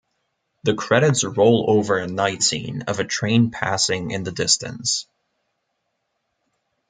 The 0.63 0.73
credits 0.73 1.23
roll 1.23 1.65
over 1.69 1.97
a 1.99 2.07
night 2.07 2.41
scene 2.41 2.81
of 2.87 2.99
a 2.99 3.03
train 3.03 3.51
passing 3.51 4.09
in 4.09 4.23
the 4.23 4.31
distance. 4.31 5.05